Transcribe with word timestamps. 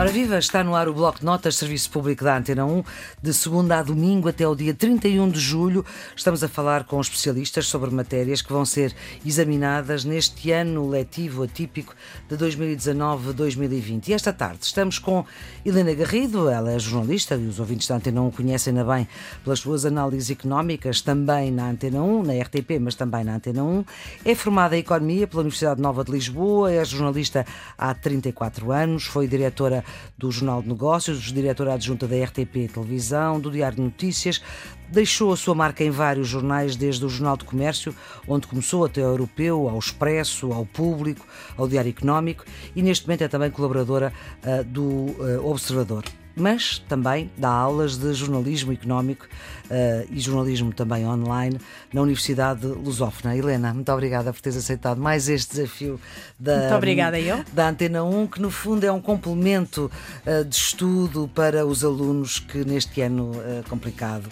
Ora 0.00 0.10
viva, 0.10 0.38
está 0.38 0.64
no 0.64 0.74
ar 0.74 0.88
o 0.88 0.94
Bloco 0.94 1.18
de 1.18 1.26
Notas, 1.26 1.56
Serviço 1.56 1.90
Público 1.90 2.24
da 2.24 2.38
Antena 2.38 2.64
1, 2.64 2.82
de 3.22 3.34
segunda 3.34 3.78
a 3.78 3.82
domingo 3.82 4.30
até 4.30 4.48
o 4.48 4.54
dia 4.54 4.72
31 4.72 5.28
de 5.28 5.38
julho. 5.38 5.84
Estamos 6.16 6.42
a 6.42 6.48
falar 6.48 6.84
com 6.84 6.98
especialistas 6.98 7.66
sobre 7.66 7.90
matérias 7.90 8.40
que 8.40 8.50
vão 8.50 8.64
ser 8.64 8.94
examinadas 9.26 10.02
neste 10.02 10.52
ano 10.52 10.88
letivo 10.88 11.42
atípico 11.42 11.94
de 12.30 12.34
2019-2020. 12.38 14.08
E 14.08 14.14
esta 14.14 14.32
tarde 14.32 14.60
estamos 14.62 14.98
com 14.98 15.22
Helena 15.66 15.92
Garrido, 15.92 16.48
ela 16.48 16.72
é 16.72 16.78
jornalista 16.78 17.34
e 17.34 17.46
os 17.46 17.60
ouvintes 17.60 17.86
da 17.86 17.96
Antena 17.96 18.22
1 18.22 18.30
conhecem-na 18.30 18.82
bem 18.82 19.06
pelas 19.44 19.58
suas 19.58 19.84
análises 19.84 20.30
económicas, 20.30 21.02
também 21.02 21.50
na 21.50 21.68
Antena 21.68 22.00
1, 22.00 22.22
na 22.22 22.32
RTP, 22.42 22.78
mas 22.80 22.94
também 22.94 23.22
na 23.22 23.34
Antena 23.34 23.62
1. 23.62 23.84
É 24.24 24.34
formada 24.34 24.74
em 24.74 24.80
Economia 24.80 25.26
pela 25.26 25.42
Universidade 25.42 25.78
Nova 25.78 26.02
de 26.02 26.10
Lisboa, 26.10 26.72
é 26.72 26.82
jornalista 26.86 27.44
há 27.76 27.92
34 27.92 28.72
anos, 28.72 29.04
foi 29.04 29.28
diretora 29.28 29.84
do 30.16 30.30
Jornal 30.30 30.62
de 30.62 30.68
Negócios, 30.68 31.20
diretora 31.32 31.74
adjunta 31.74 32.06
da 32.06 32.16
RTP 32.24 32.72
Televisão, 32.72 33.40
do 33.40 33.50
Diário 33.50 33.76
de 33.76 33.82
Notícias, 33.82 34.42
deixou 34.88 35.32
a 35.32 35.36
sua 35.36 35.54
marca 35.54 35.84
em 35.84 35.90
vários 35.90 36.28
jornais, 36.28 36.76
desde 36.76 37.04
o 37.04 37.08
Jornal 37.08 37.36
de 37.36 37.44
Comércio, 37.44 37.94
onde 38.26 38.46
começou 38.46 38.84
até 38.84 39.02
ao 39.02 39.10
Europeu, 39.10 39.68
ao 39.68 39.78
Expresso, 39.78 40.52
ao 40.52 40.66
Público, 40.66 41.26
ao 41.56 41.68
Diário 41.68 41.90
Económico 41.90 42.44
e 42.74 42.82
neste 42.82 43.06
momento 43.06 43.22
é 43.22 43.28
também 43.28 43.50
colaboradora 43.50 44.12
uh, 44.44 44.64
do 44.64 44.82
uh, 44.82 45.46
Observador 45.46 46.04
mas 46.40 46.78
também 46.88 47.30
dá 47.36 47.50
aulas 47.50 47.96
de 47.96 48.12
jornalismo 48.14 48.72
económico 48.72 49.26
uh, 49.66 50.08
e 50.10 50.18
jornalismo 50.18 50.72
também 50.72 51.06
online 51.06 51.58
na 51.92 52.00
Universidade 52.02 52.66
Lusófona. 52.66 53.36
Helena, 53.36 53.72
muito 53.74 53.92
obrigada 53.92 54.32
por 54.32 54.40
teres 54.40 54.58
aceitado 54.58 55.00
mais 55.00 55.28
este 55.28 55.56
desafio 55.56 56.00
da, 56.38 56.58
muito 56.58 56.74
obrigada, 56.74 57.20
eu. 57.20 57.44
da 57.52 57.68
Antena 57.68 58.02
1, 58.02 58.26
que 58.26 58.40
no 58.40 58.50
fundo 58.50 58.84
é 58.84 58.90
um 58.90 59.00
complemento 59.00 59.90
uh, 60.26 60.44
de 60.44 60.54
estudo 60.56 61.30
para 61.34 61.66
os 61.66 61.84
alunos 61.84 62.38
que 62.38 62.64
neste 62.64 63.00
ano 63.02 63.32
uh, 63.32 63.68
complicado 63.68 64.28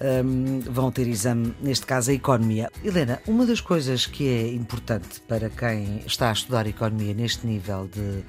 um, 0.00 0.60
vão 0.60 0.90
ter 0.90 1.06
exame, 1.06 1.54
neste 1.60 1.86
caso 1.86 2.10
a 2.10 2.14
economia. 2.14 2.70
Helena, 2.84 3.20
uma 3.26 3.46
das 3.46 3.60
coisas 3.60 4.06
que 4.06 4.28
é 4.28 4.52
importante 4.52 5.20
para 5.22 5.50
quem 5.50 6.02
está 6.06 6.30
a 6.30 6.32
estudar 6.32 6.66
economia 6.66 7.14
neste 7.14 7.46
nível 7.46 7.88
de, 7.88 8.22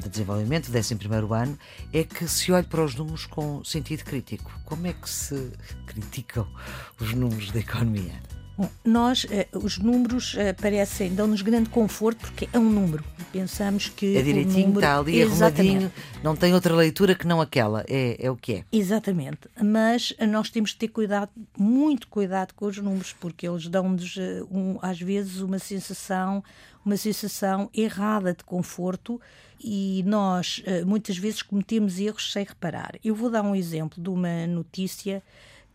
de 0.00 0.08
desenvolvimento, 0.08 0.70
11 0.74 0.94
ano, 1.34 1.58
é 1.92 2.04
que 2.04 2.26
se 2.28 2.52
olhe 2.52 2.66
para 2.66 2.84
os 2.84 2.94
números 2.94 3.26
com 3.26 3.62
sentido 3.64 4.04
crítico. 4.04 4.50
Como 4.64 4.86
é 4.86 4.92
que 4.92 5.08
se 5.08 5.50
criticam 5.86 6.46
os 7.00 7.12
números 7.14 7.50
da 7.50 7.60
economia? 7.60 8.37
Bom, 8.58 8.68
nós, 8.84 9.24
eh, 9.30 9.46
os 9.52 9.78
números 9.78 10.34
eh, 10.36 10.52
parecem, 10.52 11.14
dão-nos 11.14 11.42
grande 11.42 11.70
conforto 11.70 12.18
porque 12.18 12.48
é 12.52 12.58
um 12.58 12.68
número. 12.68 13.04
Pensamos 13.30 13.86
que. 13.86 14.16
É 14.16 14.22
direitinho, 14.22 14.66
número, 14.66 14.80
está 14.80 14.98
ali, 14.98 15.22
arrumadinho, 15.22 15.92
não 16.24 16.34
tem 16.34 16.52
outra 16.52 16.74
leitura 16.74 17.14
que 17.14 17.24
não 17.24 17.40
aquela. 17.40 17.84
É, 17.86 18.16
é 18.18 18.28
o 18.28 18.34
que 18.34 18.54
é. 18.54 18.64
Exatamente. 18.72 19.48
Mas 19.62 20.12
eh, 20.18 20.26
nós 20.26 20.50
temos 20.50 20.70
de 20.70 20.76
ter 20.78 20.88
cuidado, 20.88 21.30
muito 21.56 22.08
cuidado 22.08 22.52
com 22.52 22.66
os 22.66 22.76
números, 22.78 23.14
porque 23.20 23.46
eles 23.46 23.68
dão-nos, 23.68 24.16
um, 24.50 24.76
às 24.82 25.00
vezes, 25.00 25.40
uma 25.40 25.60
sensação, 25.60 26.42
uma 26.84 26.96
sensação 26.96 27.70
errada 27.72 28.34
de 28.34 28.42
conforto 28.42 29.20
e 29.62 30.02
nós, 30.04 30.62
muitas 30.84 31.16
vezes, 31.16 31.42
cometemos 31.42 32.00
erros 32.00 32.32
sem 32.32 32.44
reparar. 32.44 32.96
Eu 33.04 33.14
vou 33.14 33.30
dar 33.30 33.42
um 33.42 33.54
exemplo 33.54 34.02
de 34.02 34.08
uma 34.08 34.48
notícia 34.48 35.22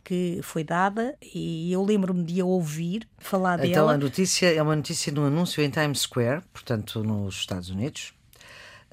que 0.03 0.39
foi 0.43 0.63
dada 0.63 1.15
e 1.21 1.71
eu 1.71 1.83
lembro-me 1.83 2.23
de 2.23 2.41
a 2.41 2.45
ouvir 2.45 3.07
falar 3.17 3.59
então, 3.59 3.69
dela. 3.69 3.71
Então 3.71 3.89
a 3.89 3.97
notícia 3.97 4.53
é 4.53 4.61
uma 4.61 4.75
notícia 4.75 5.11
no 5.11 5.25
anúncio 5.25 5.63
em 5.63 5.69
Times 5.69 6.01
Square, 6.01 6.41
portanto 6.51 7.03
nos 7.03 7.35
Estados 7.35 7.69
Unidos 7.69 8.13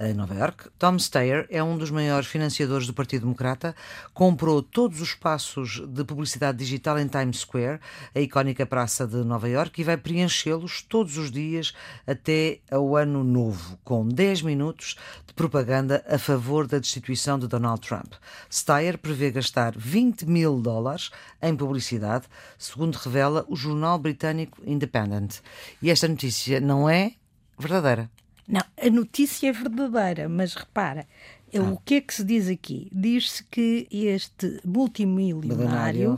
em 0.01 0.15
Nova 0.15 0.35
York. 0.35 0.71
Tom 0.79 0.99
Steyer 0.99 1.47
é 1.51 1.63
um 1.63 1.77
dos 1.77 1.91
maiores 1.91 2.27
financiadores 2.27 2.87
do 2.87 2.95
Partido 2.95 3.23
Democrata, 3.23 3.77
comprou 4.15 4.63
todos 4.63 5.01
os 5.01 5.09
espaços 5.09 5.83
de 5.87 6.05
publicidade 6.05 6.59
digital 6.59 6.99
em 6.99 7.07
Times 7.07 7.41
Square, 7.41 7.79
a 8.15 8.21
icónica 8.21 8.65
praça 8.65 9.07
de 9.07 9.17
Nova 9.17 9.49
York, 9.49 9.81
e 9.81 9.85
vai 9.85 9.97
preenchê-los 9.97 10.83
todos 10.83 11.19
os 11.19 11.31
dias 11.31 11.75
até 12.07 12.61
ao 12.71 12.97
ano 12.97 13.23
novo, 13.23 13.79
com 13.85 14.09
10 14.09 14.43
minutos 14.43 14.97
de 15.27 15.35
propaganda 15.35 16.03
a 16.09 16.19
favor 16.19 16.67
da 16.67 16.79
destituição 16.79 17.39
de 17.39 17.47
Donald 17.47 17.81
Trump. 17.87 18.15
Steyer 18.51 18.97
prevê 18.97 19.31
gastar 19.31 19.75
20 19.77 20.27
mil 20.27 20.61
dólares 20.61 21.11
em 21.43 21.55
publicidade, 21.55 22.27
segundo 22.59 22.97
revela 22.97 23.45
o 23.49 23.57
jornal 23.57 23.99
britânico 23.99 24.59
Independent. 24.65 25.41
E 25.83 25.91
esta 25.91 26.09
notícia 26.09 26.61
não 26.61 26.89
é 26.89 27.13
verdadeira. 27.59 28.11
Não, 28.51 28.63
a 28.85 28.91
notícia 28.91 29.49
é 29.49 29.53
verdadeira, 29.53 30.29
mas 30.29 30.55
repara, 30.55 31.07
ah. 31.55 31.61
o 31.61 31.77
que 31.79 31.95
é 31.95 32.01
que 32.01 32.13
se 32.13 32.25
diz 32.25 32.49
aqui? 32.49 32.89
Diz-se 32.93 33.45
que 33.45 33.87
este 33.91 34.61
multimilionário 34.65 36.15
uh, 36.15 36.17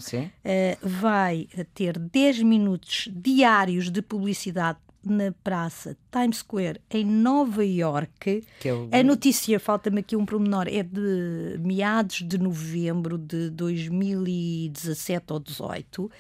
vai 0.83 1.47
ter 1.75 1.99
10 1.99 2.43
minutos 2.43 3.09
diários 3.13 3.91
de 3.91 4.01
publicidade 4.01 4.79
na 5.05 5.33
praça 5.45 5.97
Times 6.11 6.39
Square, 6.39 6.81
em 6.91 7.05
Nova 7.05 7.65
York. 7.65 8.45
É 8.65 8.73
o... 8.73 8.89
A 8.93 9.03
notícia, 9.03 9.59
falta-me 9.59 10.01
aqui 10.01 10.17
um 10.17 10.25
promenor, 10.25 10.67
é 10.69 10.83
de 10.83 11.59
meados 11.61 12.23
de 12.23 12.39
novembro 12.39 13.19
de 13.19 13.51
2017 13.51 15.33
ou 15.33 15.41
18 15.41 16.11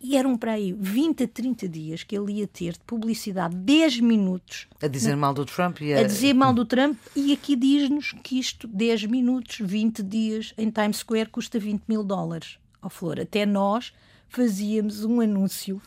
e 0.00 0.16
eram 0.16 0.36
para 0.36 0.52
aí 0.52 0.72
20 0.72 1.24
a 1.24 1.28
30 1.28 1.68
dias 1.68 2.02
que 2.02 2.16
ele 2.16 2.34
ia 2.34 2.46
ter 2.46 2.72
de 2.72 2.80
publicidade, 2.86 3.54
10 3.54 4.00
minutos. 4.00 4.66
A 4.82 4.86
dizer 4.86 5.10
na... 5.10 5.16
mal 5.16 5.34
do 5.34 5.44
Trump 5.44 5.80
e 5.80 5.92
a... 5.92 6.00
a 6.00 6.02
dizer 6.02 6.34
mal 6.34 6.52
do 6.52 6.64
Trump, 6.64 6.98
e 7.14 7.32
aqui 7.32 7.54
diz-nos 7.54 8.12
que 8.22 8.38
isto, 8.38 8.66
10 8.66 9.06
minutos, 9.06 9.58
20 9.60 10.02
dias 10.02 10.54
em 10.56 10.70
Times 10.70 10.98
Square, 10.98 11.28
custa 11.28 11.58
20 11.58 11.82
mil 11.88 12.02
dólares. 12.02 12.58
Ó 12.82 12.86
oh, 12.86 12.90
Flor, 12.90 13.20
até 13.20 13.44
nós 13.44 13.92
fazíamos 14.30 15.04
um 15.04 15.20
anúncio. 15.20 15.82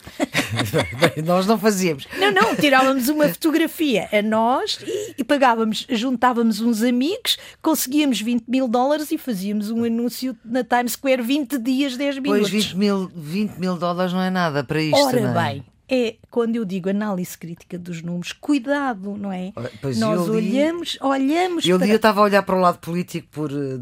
nós 1.25 1.47
não 1.47 1.57
fazíamos. 1.57 2.07
Não, 2.19 2.31
não, 2.31 2.55
tirávamos 2.55 3.07
uma 3.07 3.27
fotografia 3.29 4.07
a 4.11 4.21
nós 4.21 4.79
e, 4.85 5.15
e, 5.17 5.23
pagávamos, 5.23 5.87
juntávamos 5.89 6.61
uns 6.61 6.83
amigos, 6.83 7.37
conseguíamos 7.61 8.21
20 8.21 8.47
mil 8.47 8.67
dólares 8.67 9.11
e 9.11 9.17
fazíamos 9.17 9.71
um 9.71 9.83
anúncio 9.83 10.37
na 10.43 10.63
Times 10.63 10.93
Square 10.93 11.21
20 11.21 11.57
dias, 11.57 11.97
10 11.97 12.19
minutos. 12.19 12.49
Pois 12.49 12.65
20 12.65 12.77
mil, 12.77 13.11
20 13.15 13.57
mil 13.57 13.77
dólares 13.77 14.13
não 14.13 14.21
é 14.21 14.29
nada 14.29 14.63
para 14.63 14.81
isto. 14.81 14.97
Ora 14.97 15.21
não 15.21 15.39
é? 15.39 15.53
bem, 15.53 15.65
é 15.93 16.15
quando 16.31 16.55
eu 16.55 16.65
digo 16.65 16.89
análise 16.89 17.37
crítica 17.37 17.77
dos 17.77 18.01
números, 18.01 18.31
cuidado, 18.31 19.15
não 19.15 19.31
é? 19.31 19.53
Pois 19.79 19.99
Nós 19.99 20.27
olhamos, 20.27 20.97
olhamos. 20.99 21.63
Eu 21.67 21.77
para... 21.77 21.85
dia 21.85 21.95
estava 21.97 22.19
a 22.19 22.23
olhar 22.23 22.41
para 22.41 22.55
o 22.55 22.59
lado 22.59 22.79
político 22.79 23.27
por 23.31 23.49
de, 23.49 23.77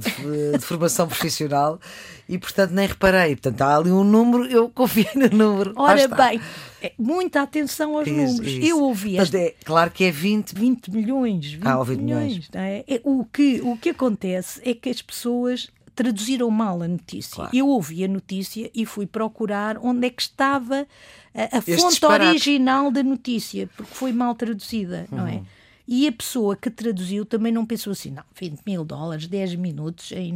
de 0.57 0.59
formação 0.59 1.07
profissional 1.07 1.79
e, 2.27 2.37
portanto, 2.37 2.71
nem 2.71 2.85
reparei. 2.85 3.37
Portanto, 3.37 3.61
há 3.61 3.77
ali 3.77 3.91
um 3.91 4.03
número, 4.03 4.45
eu 4.45 4.67
confiei 4.69 5.09
no 5.15 5.29
número. 5.29 5.73
Ora 5.77 6.05
bem, 6.09 6.41
é, 6.81 6.91
muita 6.99 7.43
atenção 7.43 7.97
aos 7.97 8.05
isso, 8.05 8.17
números. 8.17 8.51
Isso. 8.51 8.67
Eu 8.67 8.81
ouvi. 8.81 9.17
Esta... 9.17 9.37
É, 9.37 9.55
claro 9.63 9.89
que 9.89 10.03
é 10.03 10.11
20, 10.11 10.53
20 10.53 10.91
milhões. 10.91 11.53
20 11.53 11.65
ah, 11.65 11.81
20 11.81 11.97
milhões. 11.97 12.25
milhões. 12.33 12.49
É? 12.53 12.83
é? 12.87 13.01
o, 13.05 13.23
que, 13.23 13.61
o 13.61 13.77
que 13.77 13.91
acontece 13.91 14.61
é 14.65 14.73
que 14.73 14.89
as 14.89 15.01
pessoas 15.01 15.69
traduziram 15.95 16.49
mal 16.49 16.81
a 16.81 16.87
notícia. 16.87 17.35
Claro. 17.35 17.55
Eu 17.55 17.67
ouvi 17.67 18.03
a 18.03 18.07
notícia 18.07 18.69
e 18.73 18.85
fui 18.85 19.05
procurar 19.05 19.77
onde 19.77 20.07
é 20.07 20.09
que 20.09 20.21
estava 20.21 20.87
a, 21.33 21.57
a 21.57 21.61
fonte 21.61 21.89
disparate. 21.89 22.29
original 22.29 22.91
da 22.91 23.03
notícia, 23.03 23.69
porque 23.75 23.93
foi 23.93 24.11
mal 24.11 24.35
traduzida, 24.35 25.07
uhum. 25.11 25.17
não 25.17 25.27
é? 25.27 25.41
E 25.93 26.07
a 26.07 26.11
pessoa 26.13 26.55
que 26.55 26.69
traduziu 26.69 27.25
também 27.25 27.51
não 27.51 27.65
pensou 27.65 27.91
assim, 27.91 28.11
não, 28.11 28.23
20 28.39 28.61
mil 28.65 28.85
dólares, 28.85 29.27
10 29.27 29.55
minutos 29.55 30.13
em, 30.13 30.29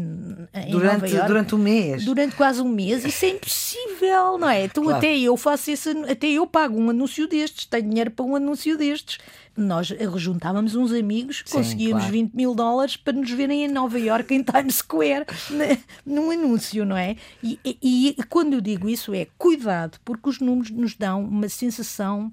em 0.54 0.70
durante, 0.70 0.94
Nova 0.96 1.08
York, 1.08 1.28
durante 1.28 1.56
um 1.56 1.58
mês. 1.58 2.04
Durante 2.04 2.36
quase 2.36 2.62
um 2.62 2.68
mês, 2.68 3.06
isso 3.06 3.24
é 3.24 3.30
impossível, 3.30 4.38
não 4.38 4.50
é? 4.50 4.66
Então 4.66 4.84
claro. 4.84 4.98
até 4.98 5.18
eu 5.18 5.38
faço 5.38 5.72
esse, 5.72 5.92
até 6.12 6.28
eu 6.28 6.46
pago 6.46 6.78
um 6.78 6.90
anúncio 6.90 7.26
destes, 7.26 7.68
tenho 7.68 7.88
dinheiro 7.88 8.12
para 8.12 8.26
um 8.26 8.36
anúncio 8.36 8.78
destes. 8.78 9.18
Nós 9.56 9.94
juntávamos 10.18 10.76
uns 10.76 10.92
amigos, 10.92 11.42
Sim, 11.46 11.60
conseguíamos 11.60 12.04
claro. 12.04 12.12
20 12.12 12.34
mil 12.34 12.54
dólares 12.54 12.98
para 12.98 13.14
nos 13.14 13.32
verem 13.32 13.64
em 13.64 13.70
Nova 13.70 13.98
York, 13.98 14.34
em 14.36 14.44
Times 14.44 14.76
Square, 14.76 15.26
num 16.06 16.32
anúncio, 16.32 16.84
não 16.84 16.98
é? 16.98 17.16
E, 17.42 17.58
e, 17.64 18.10
e 18.10 18.24
quando 18.24 18.56
eu 18.56 18.60
digo 18.60 18.90
isso 18.90 19.14
é 19.14 19.26
cuidado, 19.38 20.00
porque 20.04 20.28
os 20.28 20.42
números 20.42 20.70
nos 20.72 20.96
dão 20.96 21.24
uma 21.24 21.48
sensação 21.48 22.30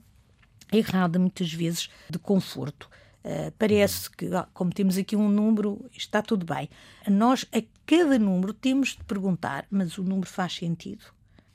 errada 0.73 1.21
muitas 1.21 1.53
vezes 1.53 1.89
de 2.11 2.19
conforto. 2.19 2.91
Uh, 3.25 3.53
parece 3.57 4.11
que, 4.11 4.29
como 4.53 4.73
temos 4.73 4.99
aqui 4.99 5.15
um 5.15 5.29
número, 5.29 5.89
está 5.97 6.21
tudo 6.21 6.45
bem. 6.45 6.69
Nós, 7.09 7.47
a 7.53 7.63
cada 7.87 8.19
número, 8.19 8.53
temos 8.53 8.91
de 8.91 9.05
perguntar: 9.05 9.67
mas 9.71 9.97
o 9.97 10.03
número 10.03 10.29
faz 10.29 10.55
sentido? 10.55 11.05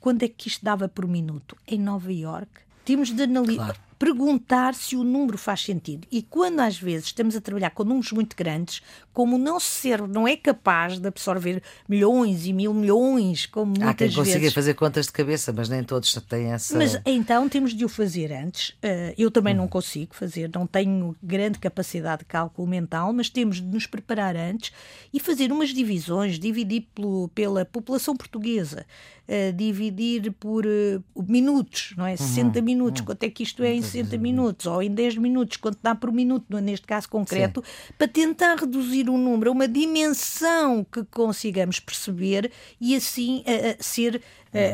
Quando 0.00 0.22
é 0.22 0.28
que 0.28 0.48
isto 0.48 0.64
dava 0.64 0.88
por 0.88 1.06
minuto? 1.06 1.56
Em 1.66 1.78
Nova 1.78 2.12
York? 2.12 2.62
Temos 2.84 3.10
de 3.10 3.22
analisar. 3.22 3.74
Claro. 3.74 3.87
Perguntar 3.98 4.74
se 4.74 4.96
o 4.96 5.02
número 5.02 5.36
faz 5.36 5.62
sentido. 5.62 6.06
E 6.10 6.22
quando 6.22 6.60
às 6.60 6.78
vezes 6.78 7.06
estamos 7.06 7.34
a 7.34 7.40
trabalhar 7.40 7.70
com 7.70 7.82
números 7.82 8.12
muito 8.12 8.36
grandes, 8.36 8.80
como 9.12 9.34
o 9.34 9.38
nosso 9.38 9.66
cérebro 9.66 10.12
não 10.12 10.28
é 10.28 10.36
capaz 10.36 10.98
de 10.98 11.08
absorver 11.08 11.60
milhões 11.88 12.46
e 12.46 12.52
mil 12.52 12.72
milhões, 12.72 13.46
como 13.46 13.66
muitas 13.66 13.88
Há 13.88 13.94
quem 13.94 14.06
vezes... 14.06 14.16
consiga 14.16 14.52
fazer 14.52 14.74
contas 14.74 15.06
de 15.06 15.12
cabeça, 15.12 15.52
mas 15.52 15.68
nem 15.68 15.82
todos 15.82 16.14
têm 16.28 16.52
essa... 16.52 16.78
Mas 16.78 17.00
então 17.04 17.48
temos 17.48 17.74
de 17.74 17.84
o 17.84 17.88
fazer 17.88 18.32
antes. 18.32 18.70
Uh, 18.70 19.14
eu 19.18 19.30
também 19.30 19.54
hum. 19.54 19.58
não 19.58 19.68
consigo 19.68 20.14
fazer, 20.14 20.48
não 20.54 20.66
tenho 20.66 21.16
grande 21.20 21.58
capacidade 21.58 22.20
de 22.20 22.26
cálculo 22.26 22.68
mental, 22.68 23.12
mas 23.12 23.28
temos 23.28 23.56
de 23.56 23.66
nos 23.66 23.86
preparar 23.86 24.36
antes 24.36 24.72
e 25.12 25.18
fazer 25.18 25.50
umas 25.50 25.70
divisões, 25.70 26.38
dividir 26.38 26.86
pelo, 26.94 27.28
pela 27.34 27.64
população 27.64 28.16
portuguesa, 28.16 28.86
uh, 29.28 29.52
dividir 29.52 30.32
por 30.32 30.64
uh, 30.64 31.02
minutos, 31.26 31.94
não 31.96 32.06
é? 32.06 32.16
60 32.16 32.58
uhum. 32.58 32.64
minutos, 32.64 33.00
uhum. 33.00 33.06
quanto 33.06 33.24
é 33.24 33.30
que 33.30 33.42
isto 33.42 33.64
é 33.64 33.74
em 33.74 33.82
60 33.90 34.18
minutos, 34.18 34.66
ou 34.66 34.82
em 34.82 34.90
10 34.90 35.16
minutos, 35.16 35.56
quanto 35.56 35.78
dá 35.82 35.94
por 35.94 36.12
minuto, 36.12 36.44
neste 36.60 36.86
caso 36.86 37.08
concreto, 37.08 37.62
Sim. 37.64 37.92
para 37.96 38.08
tentar 38.08 38.56
reduzir 38.56 39.08
o 39.08 39.18
número 39.18 39.50
a 39.50 39.52
uma 39.52 39.68
dimensão 39.68 40.84
que 40.84 41.04
consigamos 41.04 41.80
perceber 41.80 42.50
e 42.80 42.94
assim 42.94 43.40
uh, 43.40 43.76
ser 43.78 44.22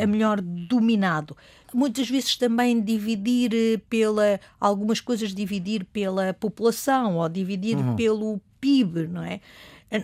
a 0.03 0.07
melhor 0.07 0.41
dominado 0.41 1.37
muitas 1.75 2.09
vezes 2.09 2.37
também 2.37 2.81
dividir 2.81 3.81
pela 3.91 4.39
algumas 4.61 5.01
coisas 5.01 5.35
dividir 5.35 5.85
pela 5.87 6.33
população 6.33 7.17
ou 7.17 7.29
dividir 7.29 7.77
uhum. 7.77 7.97
pelo 7.97 8.41
PIB, 8.61 9.09
não 9.09 9.25
é? 9.25 9.41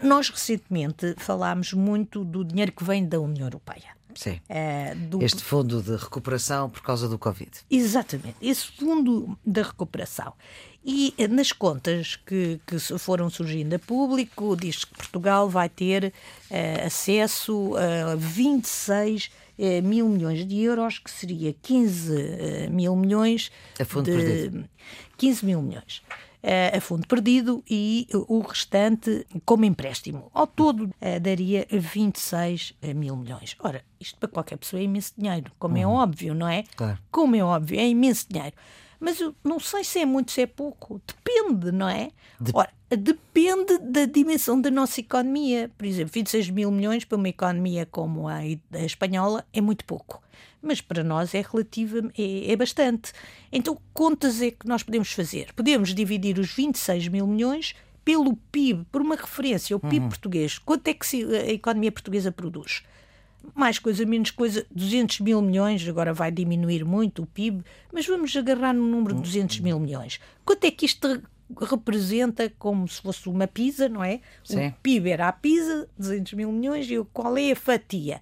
Nós 0.03 0.29
recentemente 0.29 1.15
falámos 1.17 1.73
muito 1.73 2.25
do 2.25 2.45
dinheiro 2.45 2.73
que 2.73 2.85
vem 2.85 3.07
da 3.07 3.19
União 3.19 3.47
Europeia. 3.47 4.00
Sim. 4.15 4.41
É, 4.49 4.95
do... 4.95 5.23
Este 5.23 5.43
fundo 5.43 5.83
de 5.83 5.97
recuperação 5.97 6.69
por 6.69 6.83
causa 6.83 7.09
do 7.09 7.19
Covid. 7.19 7.51
Exatamente, 7.71 8.37
esse 8.41 8.67
fundo 8.73 9.39
de 9.45 9.63
recuperação. 9.63 10.33
E 10.85 11.15
eh, 11.19 11.29
nas 11.29 11.53
contas 11.53 12.17
que, 12.17 12.59
que 12.67 12.79
foram 12.99 13.29
surgindo 13.29 13.75
a 13.75 13.79
público, 13.79 14.57
diz 14.57 14.85
que 14.85 14.95
Portugal 14.95 15.49
vai 15.49 15.69
ter 15.69 16.07
uh, 16.51 16.87
acesso 16.87 17.75
a 17.77 18.15
26 18.15 19.27
uh, 19.59 19.83
mil 19.83 20.09
milhões 20.09 20.47
de 20.47 20.63
euros, 20.63 20.99
que 20.99 21.11
seria 21.11 21.55
15 21.63 22.13
uh, 22.15 22.71
mil 22.71 22.97
milhões. 22.97 23.53
A 23.79 23.85
fundo 23.85 24.11
de, 24.11 24.17
perdido. 24.17 24.69
15 25.19 25.45
mil 25.45 25.61
milhões 25.61 26.03
a 26.43 26.81
fundo 26.81 27.07
perdido 27.07 27.63
e 27.69 28.07
o 28.13 28.41
restante 28.41 29.27
como 29.45 29.65
empréstimo. 29.65 30.31
Ao 30.33 30.47
todo 30.47 30.91
daria 31.21 31.67
26 31.71 32.75
mil 32.95 33.17
milhões. 33.17 33.57
Ora, 33.61 33.83
isto 33.99 34.19
para 34.19 34.29
qualquer 34.29 34.57
pessoa 34.57 34.81
é 34.81 34.85
imenso 34.85 35.13
dinheiro, 35.17 35.53
como 35.59 35.77
é 35.77 35.87
uhum. 35.87 36.01
é 36.01 36.03
óbvio, 36.03 36.35
não 36.35 36.49
é? 36.49 36.65
Claro. 36.75 36.99
Como 37.11 37.37
é 37.37 37.45
óbvio, 37.45 37.79
é 37.79 37.87
imenso 37.87 38.27
dinheiro. 38.29 38.57
Mas 39.01 39.19
eu 39.19 39.35
não 39.43 39.59
sei 39.59 39.83
se 39.83 39.99
é 39.99 40.05
muito, 40.05 40.31
se 40.31 40.43
é 40.43 40.47
pouco. 40.47 41.01
Depende, 41.07 41.73
não 41.73 41.89
é? 41.89 42.11
De... 42.39 42.53
Ora, 42.55 42.71
depende 42.91 43.79
da 43.79 44.05
dimensão 44.05 44.61
da 44.61 44.71
nossa 44.71 45.01
economia. 45.01 45.71
Por 45.77 45.87
exemplo, 45.87 46.13
26 46.13 46.51
mil 46.51 46.71
milhões 46.71 47.05
para 47.05 47.17
uma 47.17 47.29
economia 47.29 47.87
como 47.87 48.29
a, 48.29 48.37
a 48.37 48.85
espanhola 48.85 49.45
é 49.53 49.61
muito 49.61 49.87
pouco. 49.87 50.23
Mas 50.61 50.83
para 50.83 51.03
nós 51.03 51.35
é 51.35 51.41
relativo, 51.41 52.11
é, 52.19 52.53
é 52.53 52.57
bastante. 52.57 53.13
Então, 53.51 53.81
contas 53.95 54.43
é 54.43 54.51
que 54.51 54.69
nós 54.69 54.83
podemos 54.83 55.11
fazer? 55.13 55.53
Podemos 55.55 55.95
dividir 55.95 56.39
os 56.39 56.53
26 56.53 57.09
mil 57.09 57.27
milhões 57.27 57.75
pelo 58.05 58.37
PIB, 58.51 58.85
por 58.91 59.01
uma 59.01 59.17
referência, 59.17 59.77
o 59.77 59.81
PIB 59.81 60.01
uhum. 60.01 60.09
português. 60.09 60.59
Quanto 60.59 60.89
é 60.89 60.95
que 60.95 61.25
a 61.35 61.51
economia 61.53 61.93
portuguesa 61.93 62.31
produz? 62.31 62.83
Mais 63.55 63.79
coisa, 63.79 64.05
menos 64.05 64.31
coisa, 64.31 64.67
200 64.71 65.21
mil 65.21 65.41
milhões, 65.43 65.87
agora 65.89 66.13
vai 66.13 66.31
diminuir 66.31 66.85
muito 66.85 67.23
o 67.23 67.27
PIB, 67.27 67.65
mas 67.93 68.07
vamos 68.07 68.35
agarrar 68.37 68.73
no 68.73 68.87
número 68.87 69.15
de 69.15 69.23
200 69.23 69.61
mil 69.61 69.79
milhões. 69.79 70.21
Quanto 70.45 70.65
é 70.65 70.71
que 70.71 70.87
isto 70.87 71.23
representa 71.61 72.53
como 72.59 72.87
se 72.87 73.01
fosse 73.01 73.29
uma 73.29 73.47
pizza, 73.47 73.89
não 73.89 74.05
é? 74.05 74.21
Sim. 74.45 74.69
O 74.69 74.75
PIB 74.83 75.11
era 75.11 75.29
a 75.29 75.33
pizza, 75.33 75.89
200 75.99 76.35
mil 76.35 76.53
milhões, 76.53 76.91
e 76.91 77.03
qual 77.13 77.37
é 77.37 77.53
a 77.53 77.57
fatia? 77.57 78.21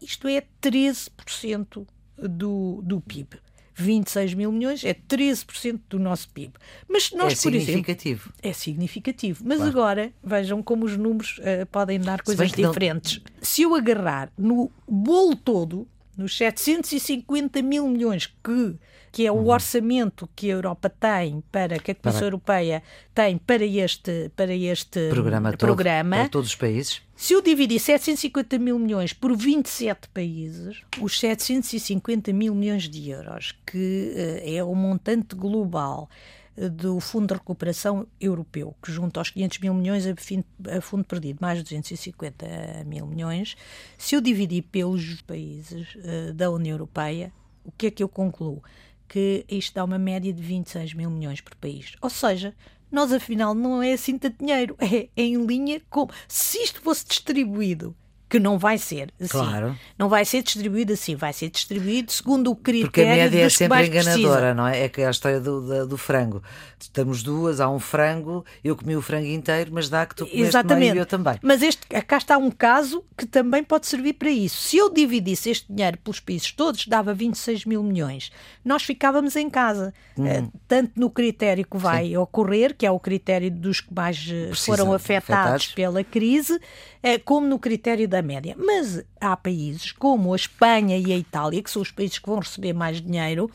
Isto 0.00 0.28
é 0.28 0.42
13% 0.62 1.86
do, 2.18 2.80
do 2.82 3.00
PIB. 3.00 3.43
26 3.74 4.34
mil 4.34 4.52
milhões 4.52 4.84
é 4.84 4.94
13% 4.94 5.80
do 5.88 5.98
nosso 5.98 6.28
PIB. 6.30 6.52
Mas 6.88 7.10
nós, 7.12 7.32
é 7.32 7.36
significativo. 7.36 8.28
Exemplo, 8.28 8.40
é 8.42 8.52
significativo. 8.52 9.44
Mas 9.44 9.58
claro. 9.58 9.70
agora 9.72 10.12
vejam 10.22 10.62
como 10.62 10.84
os 10.84 10.96
números 10.96 11.38
uh, 11.38 11.66
podem 11.66 11.98
dar 11.98 12.22
coisas 12.22 12.52
diferentes. 12.52 13.20
Não... 13.24 13.32
Se 13.42 13.62
eu 13.62 13.74
agarrar 13.74 14.30
no 14.38 14.70
bolo 14.88 15.34
todo, 15.34 15.86
nos 16.16 16.36
750 16.36 17.62
mil 17.62 17.88
milhões 17.88 18.26
que 18.26 18.78
que 19.14 19.24
é 19.24 19.30
o 19.30 19.36
uhum. 19.36 19.50
orçamento 19.50 20.28
que 20.34 20.50
a 20.50 20.54
Europa 20.54 20.90
tem 20.90 21.40
para 21.52 21.78
que 21.78 21.92
a 21.92 21.94
Comissão 21.94 22.18
para... 22.18 22.26
Europeia 22.26 22.82
tem 23.14 23.38
para 23.38 23.64
este 23.64 24.28
para 24.34 24.52
este 24.52 25.08
programa, 25.08 25.50
todo, 25.52 25.60
programa 25.60 26.16
para 26.16 26.28
todos 26.28 26.48
os 26.48 26.56
países. 26.56 27.00
Se 27.14 27.32
eu 27.32 27.40
dividir 27.40 27.78
750 27.78 28.58
mil 28.58 28.76
milhões 28.76 29.12
por 29.12 29.36
27 29.36 30.08
países, 30.08 30.82
os 31.00 31.20
750 31.20 32.32
mil 32.32 32.56
milhões 32.56 32.88
de 32.88 33.10
euros, 33.10 33.54
que 33.64 34.12
uh, 34.16 34.50
é 34.50 34.64
o 34.64 34.74
montante 34.74 35.36
global 35.36 36.10
eh, 36.10 36.43
do 36.56 37.00
Fundo 37.00 37.28
de 37.28 37.34
Recuperação 37.34 38.06
Europeu, 38.20 38.74
que 38.82 38.92
junto 38.92 39.18
aos 39.18 39.30
500 39.30 39.58
mil 39.58 39.74
milhões 39.74 40.04
a, 40.06 40.80
fundo 40.80 41.04
perdido, 41.04 41.38
mais 41.40 41.62
250 41.62 42.46
mil 42.86 43.06
milhões, 43.06 43.56
se 43.98 44.14
eu 44.14 44.20
dividir 44.20 44.62
pelos 44.62 45.20
países 45.22 45.94
uh, 45.96 46.32
da 46.32 46.50
União 46.50 46.74
Europeia, 46.74 47.32
o 47.64 47.72
que 47.72 47.86
é 47.86 47.90
que 47.90 48.02
eu 48.02 48.08
concluo? 48.08 48.62
que 49.06 49.44
isto 49.48 49.74
dá 49.74 49.84
uma 49.84 49.98
média 49.98 50.32
de 50.32 50.42
26 50.42 50.94
mil 50.94 51.10
milhões 51.10 51.40
por 51.40 51.54
país. 51.56 51.94
Ou 52.00 52.10
seja, 52.10 52.54
nós 52.90 53.12
afinal 53.12 53.54
não 53.54 53.82
é 53.82 53.92
assim 53.92 54.18
tanto 54.18 54.38
dinheiro, 54.38 54.76
é 54.80 55.08
em 55.16 55.44
linha 55.44 55.80
com. 55.90 56.08
Se 56.26 56.58
isto 56.58 56.80
fosse 56.80 57.06
distribuído 57.06 57.94
que 58.34 58.40
não 58.40 58.58
vai 58.58 58.78
ser 58.78 59.12
assim. 59.20 59.28
Claro. 59.28 59.78
Não 59.96 60.08
vai 60.08 60.24
ser 60.24 60.42
distribuído 60.42 60.92
assim, 60.92 61.14
vai 61.14 61.32
ser 61.32 61.50
distribuído 61.50 62.10
segundo 62.10 62.50
o 62.50 62.56
critério 62.56 62.90
Porque 62.90 63.02
a 63.02 63.06
média 63.06 63.42
é 63.42 63.48
sempre 63.48 63.86
enganadora, 63.86 64.12
precisa. 64.12 64.54
não 64.54 64.66
é? 64.66 64.80
É 64.80 64.88
que 64.88 65.02
é 65.02 65.06
a 65.06 65.10
história 65.12 65.38
do, 65.38 65.60
do, 65.60 65.86
do, 65.86 65.96
frango. 65.96 66.42
Estamos 66.80 67.22
duas, 67.22 67.60
há 67.60 67.70
um 67.70 67.78
frango, 67.78 68.44
eu 68.64 68.74
comi 68.74 68.96
o 68.96 69.00
frango 69.00 69.28
inteiro, 69.28 69.70
mas 69.72 69.88
dá 69.88 70.04
que 70.04 70.16
tu 70.16 70.26
comeste 70.26 70.48
Exatamente. 70.48 70.80
meio 70.80 70.96
e 70.96 70.98
eu 70.98 71.06
também. 71.06 71.38
Mas 71.42 71.62
este, 71.62 71.86
cá 71.86 72.16
está 72.16 72.36
um 72.36 72.50
caso 72.50 73.04
que 73.16 73.24
também 73.24 73.62
pode 73.62 73.86
servir 73.86 74.14
para 74.14 74.30
isso. 74.30 74.62
Se 74.62 74.78
eu 74.78 74.92
dividisse 74.92 75.50
este 75.50 75.72
dinheiro 75.72 75.96
pelos 75.98 76.18
países 76.18 76.50
todos, 76.50 76.88
dava 76.88 77.14
26 77.14 77.66
mil 77.66 77.84
milhões. 77.84 78.32
Nós 78.64 78.82
ficávamos 78.82 79.36
em 79.36 79.48
casa. 79.48 79.94
Hum. 80.18 80.24
Uh, 80.26 80.52
tanto 80.66 80.90
no 80.96 81.08
critério 81.08 81.64
que 81.64 81.76
vai 81.76 82.08
Sim. 82.08 82.16
ocorrer, 82.16 82.74
que 82.76 82.84
é 82.84 82.90
o 82.90 82.98
critério 82.98 83.48
dos 83.48 83.80
que 83.80 83.94
mais 83.94 84.26
eh, 84.28 84.50
foram 84.54 84.92
afetados, 84.92 85.30
afetados, 85.30 85.66
pela 85.68 86.02
crise, 86.02 86.54
uh, 86.54 87.20
como 87.24 87.46
no 87.46 87.60
critério 87.60 88.08
da 88.08 88.23
média. 88.24 88.56
Mas 88.58 89.04
há 89.20 89.36
países 89.36 89.92
como 89.92 90.32
a 90.32 90.36
Espanha 90.36 90.98
e 90.98 91.12
a 91.12 91.16
Itália, 91.16 91.62
que 91.62 91.70
são 91.70 91.82
os 91.82 91.90
países 91.90 92.18
que 92.18 92.28
vão 92.28 92.38
receber 92.38 92.72
mais 92.72 93.00
dinheiro, 93.00 93.50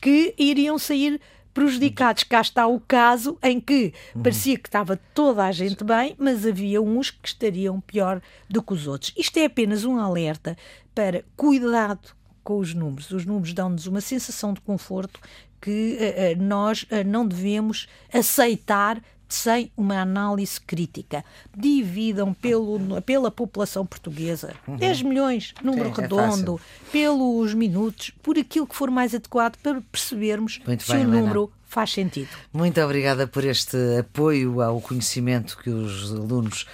que 0.00 0.34
iriam 0.38 0.78
sair 0.78 1.20
prejudicados. 1.52 2.24
Cá 2.24 2.40
está 2.40 2.66
o 2.66 2.80
caso 2.80 3.38
em 3.42 3.60
que 3.60 3.92
parecia 4.22 4.58
que 4.58 4.68
estava 4.68 4.96
toda 5.14 5.44
a 5.44 5.52
gente 5.52 5.84
bem, 5.84 6.14
mas 6.18 6.46
havia 6.46 6.80
uns 6.80 7.10
que 7.10 7.28
estariam 7.28 7.80
pior 7.80 8.20
do 8.48 8.62
que 8.62 8.72
os 8.72 8.86
outros. 8.86 9.12
Isto 9.16 9.38
é 9.38 9.44
apenas 9.44 9.84
um 9.84 9.98
alerta 9.98 10.56
para 10.94 11.24
cuidado 11.36 12.14
com 12.42 12.58
os 12.58 12.74
números. 12.74 13.10
Os 13.10 13.24
números 13.24 13.52
dão-nos 13.52 13.86
uma 13.86 14.00
sensação 14.00 14.52
de 14.52 14.60
conforto 14.60 15.20
que 15.60 15.96
uh, 15.96 16.42
nós 16.42 16.82
uh, 16.82 17.06
não 17.06 17.26
devemos 17.26 17.86
aceitar 18.12 19.00
sem 19.32 19.72
uma 19.76 20.00
análise 20.00 20.60
crítica. 20.60 21.24
Dividam 21.56 22.34
pelo, 22.34 23.00
pela 23.02 23.30
população 23.30 23.86
portuguesa, 23.86 24.54
uhum. 24.68 24.76
10 24.76 25.02
milhões, 25.02 25.54
número 25.62 25.94
Sim, 25.94 26.00
é 26.00 26.02
redondo, 26.02 26.60
é 26.60 26.90
pelos 26.92 27.54
minutos, 27.54 28.12
por 28.22 28.38
aquilo 28.38 28.66
que 28.66 28.76
for 28.76 28.90
mais 28.90 29.14
adequado 29.14 29.56
para 29.62 29.80
percebermos 29.80 30.60
Muito 30.66 30.82
se 30.84 30.92
bem, 30.92 31.06
o 31.06 31.08
número 31.08 31.52
faz 31.72 31.90
sentido. 31.90 32.28
Muito 32.52 32.78
obrigada 32.82 33.26
por 33.26 33.44
este 33.44 33.76
apoio 33.98 34.60
ao 34.60 34.78
conhecimento 34.78 35.56
que 35.56 35.70
os 35.70 36.12
alunos, 36.12 36.66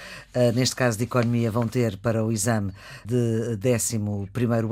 neste 0.55 0.77
caso 0.77 0.99
de 0.99 1.05
Economia, 1.05 1.51
vão 1.51 1.67
ter 1.67 1.97
para 1.97 2.25
o 2.25 2.33
exame 2.33 2.73
de 3.05 3.59
11 3.65 3.97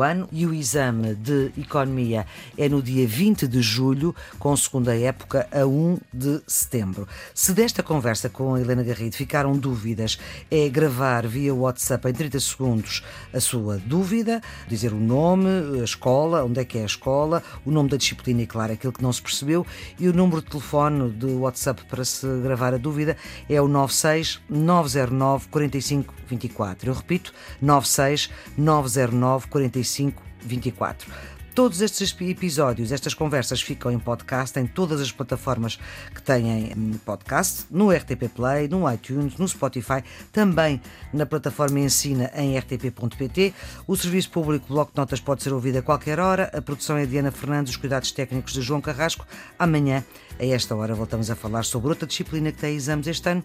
ano. 0.03 0.29
E 0.33 0.47
o 0.47 0.55
exame 0.55 1.15
de 1.15 1.53
Economia 1.59 2.27
é 2.57 2.69
no 2.69 2.83
dia 2.83 3.07
20 3.07 3.47
de 3.47 3.61
julho, 3.61 4.15
com 4.39 4.57
segunda 4.57 4.97
época, 4.97 5.49
a 5.53 5.67
1 5.67 5.99
de 6.13 6.41
setembro. 6.47 7.09
Se 7.35 7.53
desta 7.53 7.83
conversa 7.83 8.29
com 8.29 8.55
a 8.55 8.61
Helena 8.61 8.83
Garrido 8.83 9.17
ficaram 9.17 9.57
dúvidas, 9.57 10.19
é 10.51 10.69
gravar 10.69 11.27
via 11.27 11.55
WhatsApp 11.55 12.09
em 12.09 12.13
30 12.13 12.41
segundos 12.41 13.05
a 13.33 13.41
sua 13.41 13.79
dúvida, 13.79 14.41
dizer 14.69 14.93
o 14.93 15.01
nome, 15.01 15.49
a 15.81 15.85
escola, 15.85 16.45
onde 16.45 16.61
é 16.61 16.65
que 16.65 16.79
é 16.79 16.83
a 16.83 16.87
escola, 16.87 17.43
o 17.65 17.71
nome 17.71 17.89
da 17.89 17.97
disciplina 17.97 18.43
e, 18.43 18.47
claro, 18.47 18.73
aquilo 18.73 18.93
que 18.93 19.03
não 19.03 19.13
se 19.13 19.23
percebeu 19.23 19.67
e 19.99 20.09
o 20.09 20.13
número 20.13 20.43
de 20.43 20.49
telefone 20.49 21.11
do 21.11 21.41
WhatsApp 21.41 21.85
para 21.89 22.05
se 22.05 22.27
gravar 22.43 22.75
a 22.75 22.79
dúvida 22.79 23.17
é 23.49 23.61
o 23.61 23.69
96 23.69 24.41
909 24.49 25.49
45 25.57 26.15
24. 26.29 26.91
Eu 26.91 26.95
repito, 26.95 27.33
96 27.63 28.31
909 28.59 29.49
45 29.49 30.23
24. 30.45 31.11
Todos 31.57 31.81
estes 31.81 32.15
episódios, 32.21 32.93
estas 32.93 33.15
conversas 33.15 33.63
ficam 33.63 33.91
em 33.91 33.99
podcast 33.99 34.61
em 34.61 34.67
todas 34.67 35.01
as 35.01 35.11
plataformas 35.11 35.79
que 36.15 36.21
têm 36.21 36.75
hum, 36.77 36.99
podcast, 37.03 37.65
no 37.71 37.91
RTP 37.91 38.29
Play, 38.29 38.69
no 38.69 38.93
iTunes, 38.93 39.39
no 39.39 39.49
Spotify, 39.49 40.05
também 40.31 40.83
na 41.15 41.25
plataforma 41.25 41.81
Ensina 41.81 42.31
em 42.35 42.59
rtp.pt. 42.59 43.55
O 43.87 43.97
Serviço 43.97 44.33
Público 44.33 44.67
Bloco 44.69 44.93
de 44.93 44.99
Notas 44.99 45.19
pode 45.19 45.43
ser 45.43 45.55
ouvido 45.55 45.79
a 45.79 45.83
qualquer 45.83 46.21
hora. 46.21 46.51
A 46.53 46.61
produção 46.61 46.99
é 46.99 47.07
de 47.07 47.13
Diana 47.13 47.31
Fernandes, 47.31 47.73
os 47.73 47.79
cuidados 47.79 48.13
técnicos 48.13 48.53
de 48.53 48.61
João 48.61 48.83
Carrasco. 48.83 49.27
Amanhã, 49.59 50.05
a 50.39 50.45
esta 50.45 50.77
hora, 50.77 50.95
voltamos 50.95 51.31
a 51.31 51.35
falar 51.35 51.63
sobre 51.63 51.89
outra 51.89 52.07
disciplina 52.07 52.53
que 52.53 52.59
tem 52.59 52.77
exames 52.77 53.07
este 53.07 53.31
ano. 53.31 53.43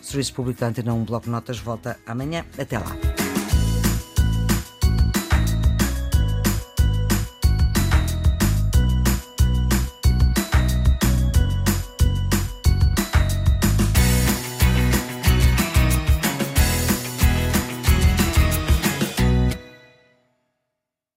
O 0.00 0.02
Serviço 0.02 0.32
Público 0.32 0.60
da 0.60 0.68
Antena 0.68 0.94
1 0.94 1.04
Bloco 1.04 1.26
de 1.26 1.30
Notas 1.30 1.58
volta 1.58 1.98
amanhã. 2.06 2.42
Até 2.58 2.78
lá. 2.78 2.96